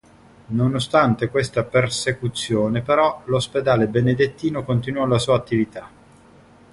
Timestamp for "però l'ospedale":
2.81-3.85